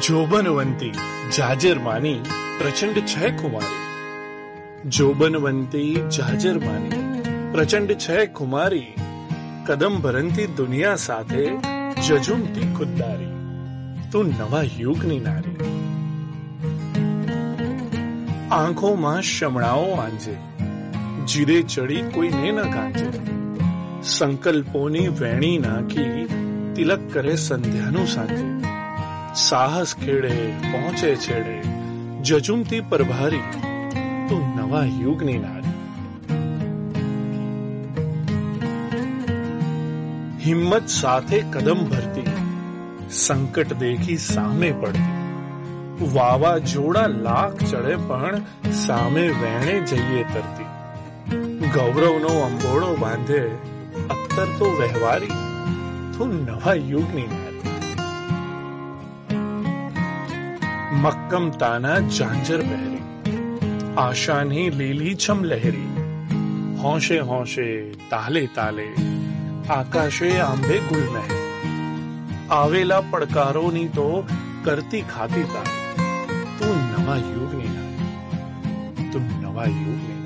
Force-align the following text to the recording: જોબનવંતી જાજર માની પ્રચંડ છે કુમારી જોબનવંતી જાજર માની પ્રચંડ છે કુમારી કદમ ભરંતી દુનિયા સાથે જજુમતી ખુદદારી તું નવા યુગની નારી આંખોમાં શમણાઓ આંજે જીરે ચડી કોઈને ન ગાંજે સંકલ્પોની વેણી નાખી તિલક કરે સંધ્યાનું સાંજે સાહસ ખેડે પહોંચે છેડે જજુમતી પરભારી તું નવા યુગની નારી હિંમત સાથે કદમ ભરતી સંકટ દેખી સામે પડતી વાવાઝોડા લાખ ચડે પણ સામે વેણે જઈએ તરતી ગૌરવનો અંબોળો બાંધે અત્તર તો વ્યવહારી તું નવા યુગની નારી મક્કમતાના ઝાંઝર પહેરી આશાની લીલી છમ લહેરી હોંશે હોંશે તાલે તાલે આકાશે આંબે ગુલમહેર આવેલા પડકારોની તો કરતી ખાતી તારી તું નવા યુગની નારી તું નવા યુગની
જોબનવંતી 0.00 0.94
જાજર 1.36 1.78
માની 1.78 2.20
પ્રચંડ 2.58 2.98
છે 3.04 3.30
કુમારી 3.36 3.84
જોબનવંતી 4.90 5.92
જાજર 6.10 6.58
માની 6.58 7.04
પ્રચંડ 7.52 7.96
છે 7.98 8.26
કુમારી 8.32 8.90
કદમ 9.66 9.94
ભરંતી 10.00 10.48
દુનિયા 10.56 10.98
સાથે 10.98 11.44
જજુમતી 12.02 12.68
ખુદદારી 12.76 13.34
તું 14.12 14.28
નવા 14.34 14.66
યુગની 14.78 15.20
નારી 15.20 15.70
આંખોમાં 18.52 19.22
શમણાઓ 19.26 19.88
આંજે 19.98 20.34
જીરે 21.26 21.58
ચડી 21.66 22.04
કોઈને 22.10 22.50
ન 22.52 22.60
ગાંજે 22.70 23.08
સંકલ્પોની 24.08 25.08
વેણી 25.18 25.58
નાખી 25.58 26.26
તિલક 26.74 27.02
કરે 27.12 27.34
સંધ્યાનું 27.38 28.08
સાંજે 28.08 28.44
સાહસ 29.40 29.94
ખેડે 29.96 30.34
પહોંચે 30.64 31.10
છેડે 31.18 31.56
જજુમતી 32.22 32.82
પરભારી 32.90 33.44
તું 34.28 34.44
નવા 34.56 34.86
યુગની 34.96 35.38
નારી 35.38 35.74
હિંમત 40.44 40.88
સાથે 40.92 41.38
કદમ 41.52 41.80
ભરતી 41.86 42.34
સંકટ 43.16 43.76
દેખી 43.78 44.18
સામે 44.24 44.70
પડતી 44.76 46.10
વાવાઝોડા 46.14 47.08
લાખ 47.20 47.60
ચડે 47.62 47.96
પણ 48.04 48.44
સામે 48.76 49.24
વેણે 49.40 49.74
જઈએ 49.86 50.22
તરતી 50.28 51.70
ગૌરવનો 51.72 52.32
અંબોળો 52.42 52.90
બાંધે 52.98 53.42
અત્તર 54.08 54.48
તો 54.58 54.72
વ્યવહારી 54.76 55.42
તું 56.14 56.34
નવા 56.42 56.76
યુગની 56.86 57.28
નારી 57.28 57.49
મક્કમતાના 61.00 61.98
ઝાંઝર 62.10 62.60
પહેરી 62.64 63.02
આશાની 63.98 64.66
લીલી 64.72 65.14
છમ 65.16 65.40
લહેરી 65.44 66.04
હોંશે 66.80 67.18
હોંશે 67.24 67.66
તાલે 68.10 68.42
તાલે 68.54 68.86
આકાશે 69.70 70.30
આંબે 70.42 70.76
ગુલમહેર 70.88 71.40
આવેલા 72.52 73.02
પડકારોની 73.10 73.88
તો 73.94 74.06
કરતી 74.64 75.04
ખાતી 75.08 75.46
તારી 75.48 76.04
તું 76.58 76.78
નવા 76.92 77.18
યુગની 77.24 77.70
નારી 77.70 79.10
તું 79.10 79.26
નવા 79.40 79.68
યુગની 79.70 80.18